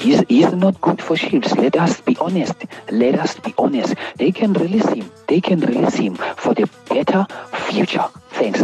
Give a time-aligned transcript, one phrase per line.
[0.00, 1.54] He's, he's not good for Chiefs.
[1.56, 2.54] Let us be honest.
[2.90, 3.94] Let us be honest.
[4.16, 5.10] They can release him.
[5.26, 7.26] They can release him for the better
[7.68, 8.06] future.
[8.30, 8.62] Thanks.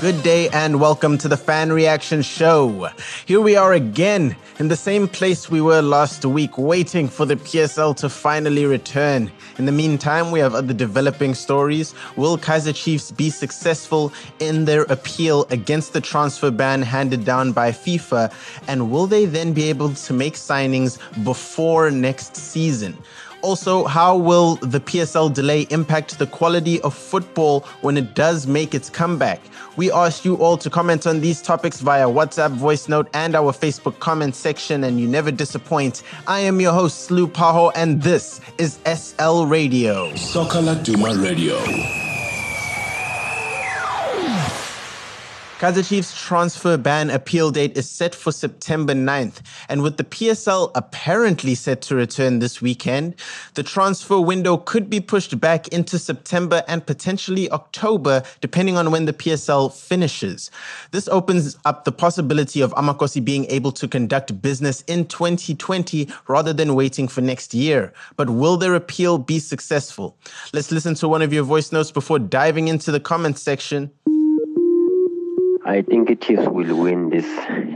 [0.00, 2.88] Good day and welcome to the Fan Reaction Show.
[3.26, 7.34] Here we are again in the same place we were last week, waiting for the
[7.34, 9.30] PSL to finally return.
[9.58, 11.92] In the meantime, we have other developing stories.
[12.16, 17.72] Will Kaizer Chiefs be successful in their appeal against the transfer ban handed down by
[17.72, 18.32] FIFA?
[18.68, 22.96] And will they then be able to make signings before next season?
[23.44, 28.74] Also, how will the PSL delay impact the quality of football when it does make
[28.74, 29.38] its comeback?
[29.76, 33.52] We asked you all to comment on these topics via WhatsApp voice note and our
[33.52, 36.04] Facebook comment section, and you never disappoint.
[36.26, 40.14] I am your host, Slu Paho, and this is SL Radio.
[40.16, 42.03] Soccer Laduma Radio.
[45.64, 49.40] Kaizer Chiefs transfer ban appeal date is set for September 9th.
[49.70, 53.14] And with the PSL apparently set to return this weekend,
[53.54, 59.06] the transfer window could be pushed back into September and potentially October, depending on when
[59.06, 60.50] the PSL finishes.
[60.90, 66.52] This opens up the possibility of Amakhosi being able to conduct business in 2020 rather
[66.52, 67.90] than waiting for next year.
[68.18, 70.18] But will their appeal be successful?
[70.52, 73.90] Let's listen to one of your voice notes before diving into the comments section.
[75.66, 77.26] I think the Chiefs will win this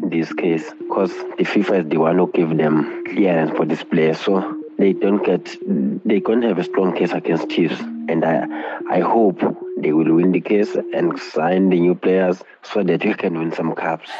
[0.02, 4.12] this case because the FIFA is the one who gave them clearance for this player.
[4.12, 5.56] So they don't get
[6.04, 7.80] they can't have a strong case against Chiefs.
[8.08, 8.46] And I
[8.90, 9.40] I hope
[9.78, 13.52] they will win the case and sign the new players so that we can win
[13.52, 14.10] some cups.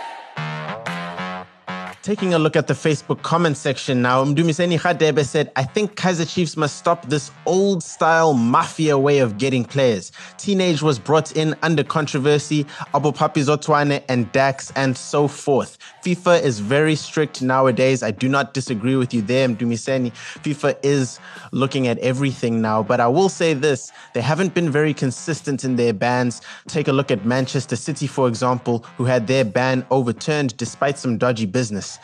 [2.09, 6.27] Taking a look at the Facebook comment section now, Mdumiseni Khadebe said, I think Kaizer
[6.27, 10.11] Chiefs must stop this old style mafia way of getting players.
[10.39, 12.65] Teenage was brought in under controversy,
[12.95, 15.77] Abu Papi Zothwane and Dax and so forth.
[16.03, 18.03] FIFA is very strict nowadays.
[18.03, 20.11] I do not disagree with you there, Mdumiseni.
[20.43, 21.21] FIFA is
[21.53, 25.77] looking at everything now, but I will say this, they haven't been very consistent in
[25.77, 26.41] their bans.
[26.69, 31.19] Take a look at Manchester City, for example, who had their ban overturned despite some
[31.19, 31.98] dodgy business.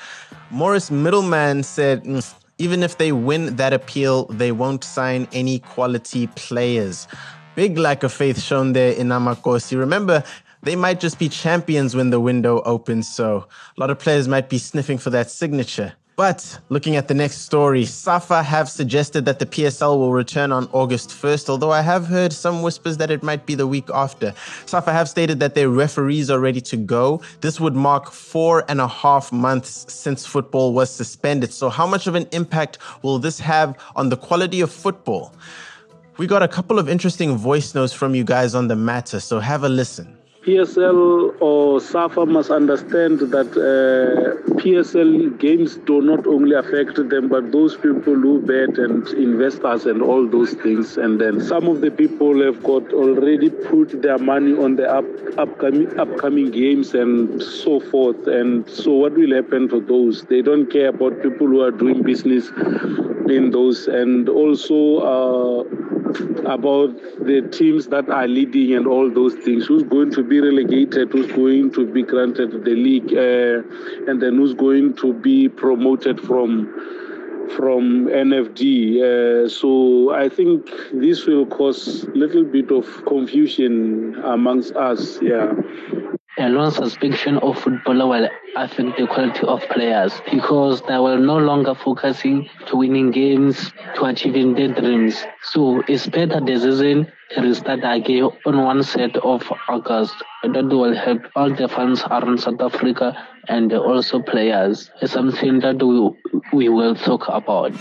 [0.51, 6.27] Morris Middleman said, "Mm, even if they win that appeal, they won't sign any quality
[6.29, 7.09] players.
[7.57, 9.79] Big lack of faith shown there in Amakhosi.
[9.79, 10.23] Remember,
[10.63, 13.47] they might just be champions when the window opens, so
[13.77, 15.95] a lot of players might be sniffing for that signature.
[16.17, 20.69] But looking at the next story, Safa have suggested that the PSL will return on
[20.71, 24.33] August 1st, although I have heard some whispers that it might be the week after.
[24.65, 27.21] Safa have stated that their referees are ready to go.
[27.41, 31.53] This would mark four and a half months since football was suspended.
[31.53, 35.35] So, how much of an impact will this have on the quality of football?
[36.17, 39.41] We got a couple of interesting voice notes from you guys on the matter, so
[39.41, 40.17] have a listen.
[40.47, 47.53] PSL or SAFA must understand that uh, PSL games do not only affect them, but
[47.53, 50.97] those people who bet and investors and all those things.
[50.97, 55.05] And then some of the people have got already put their money on the up,
[55.37, 58.27] upcoming upcoming games and so forth.
[58.27, 60.25] And so, what will happen to those?
[60.25, 62.49] They don't care about people who are doing business
[63.29, 64.79] in those, and also.
[65.13, 66.04] Uh,
[66.47, 69.67] about the teams that are leading and all those things.
[69.67, 71.11] Who's going to be relegated?
[71.13, 73.13] Who's going to be granted the league?
[73.13, 76.69] Uh, and then who's going to be promoted from
[77.57, 78.65] from NFD?
[79.03, 85.21] Uh, so I think this will cause a little bit of confusion amongst us.
[85.23, 85.53] Yeah.
[86.39, 91.39] A long suspension of footballer will affect the quality of players because they will no
[91.39, 95.23] longer focusing to winning games to achieving their dreams.
[95.43, 100.15] So it's better the season restart again on one set of August.
[100.43, 103.17] That will help all the fans around South Africa
[103.49, 104.91] and also players.
[105.01, 107.73] It's something that we, we will talk about.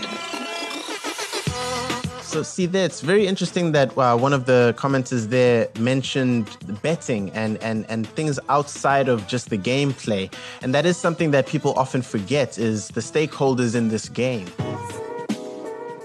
[2.34, 7.30] So, see there, it's very interesting that uh, one of the commenters there mentioned betting
[7.30, 10.34] and, and, and things outside of just the gameplay.
[10.60, 14.48] And that is something that people often forget is the stakeholders in this game.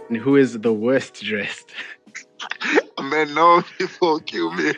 [0.09, 1.71] And who is the worst dressed?
[3.01, 4.73] Man, no, people kill me.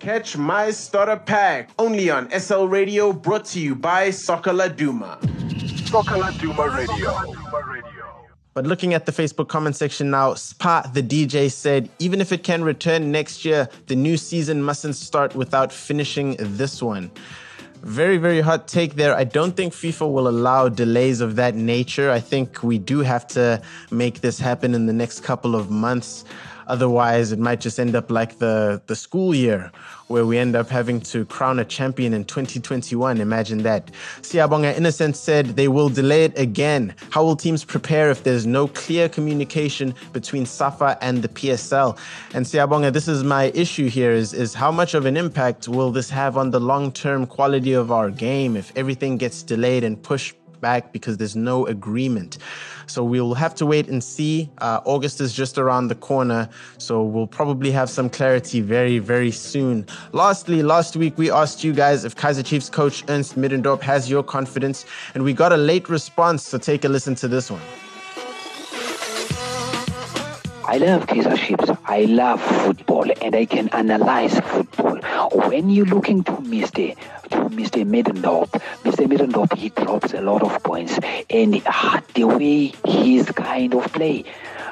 [0.00, 5.20] Catch my starter pack only on SL Radio, brought to you by Soccer Laduma.
[5.86, 7.95] Soka Duma Radio.
[8.56, 12.42] But looking at the Facebook comment section now, Spa the DJ said, even if it
[12.42, 17.10] can return next year, the new season mustn't start without finishing this one.
[17.82, 19.14] Very, very hot take there.
[19.14, 22.10] I don't think FIFA will allow delays of that nature.
[22.10, 23.60] I think we do have to
[23.90, 26.24] make this happen in the next couple of months.
[26.66, 29.70] Otherwise, it might just end up like the, the school year
[30.08, 33.20] where we end up having to crown a champion in 2021.
[33.20, 33.90] Imagine that.
[34.22, 36.94] Siabonga Innocent said they will delay it again.
[37.10, 41.98] How will teams prepare if there's no clear communication between SAFA and the PSL?
[42.34, 45.90] And Siabonga, this is my issue here is, is how much of an impact will
[45.90, 50.36] this have on the long-term quality of our game if everything gets delayed and pushed
[50.60, 52.38] back because there's no agreement.
[52.86, 54.50] So we'll have to wait and see.
[54.58, 56.48] Uh, August is just around the corner,
[56.78, 59.86] so we'll probably have some clarity very, very soon.
[60.12, 64.22] Lastly, last week we asked you guys if Kaizer Chiefs coach Ernst Middendorp has your
[64.22, 66.46] confidence, and we got a late response.
[66.46, 67.62] So take a listen to this one.
[70.68, 71.70] I love Kaizer Chiefs.
[71.84, 75.28] I love football and I can analyze football.
[75.48, 76.96] When you're looking to Mr.
[77.30, 77.84] Mr.
[77.84, 78.50] Middendorp,
[78.82, 79.06] Mr.
[79.06, 80.98] Middendorp, he drops a lot of points
[81.30, 84.24] and uh, the way he's kind of play,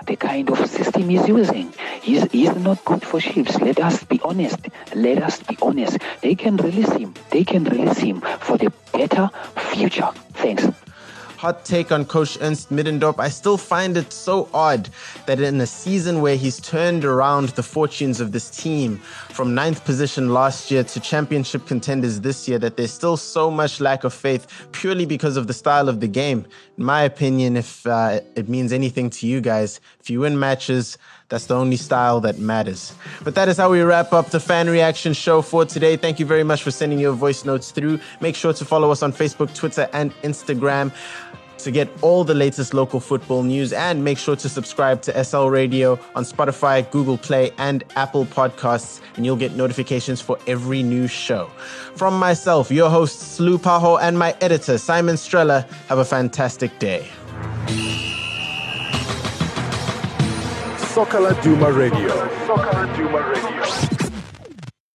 [0.06, 1.73] the kind of system he's using,
[2.03, 3.61] he's, he's not good for Chiefs.
[3.61, 4.59] Let us be honest.
[4.95, 5.99] Let us be honest.
[6.21, 7.15] They can release him.
[7.31, 10.11] They can release him for the better future.
[10.35, 10.67] Thanks
[11.44, 14.88] hot take on Coach Ernst Middendorp, I still find it so odd
[15.26, 18.96] that in a season where he's turned around the fortunes of this team
[19.29, 23.79] from ninth position last year to championship contenders this year, that there's still so much
[23.79, 26.46] lack of faith purely because of the style of the game.
[26.79, 30.97] In my opinion, if uh, it means anything to you guys, if you win matches,
[31.35, 32.95] that's the only style that matters.
[33.25, 35.97] But that is how we wrap up the fan reaction show for today.
[35.97, 37.99] Thank you very much for sending your voice notes through.
[38.21, 40.93] Make sure to follow us on Facebook, Twitter, and Instagram
[41.59, 45.47] to get all the latest local football news and make sure to subscribe to SL
[45.47, 51.09] Radio on Spotify, Google Play, and Apple Podcasts, and you'll get notifications for every new
[51.09, 51.47] show.
[51.97, 57.09] From myself, your host, Slu Paho, and my editor, Simon Strella, have a fantastic day.
[60.94, 62.08] Soccer Duma Radio.
[62.46, 63.94] Soccer Laduma Radio.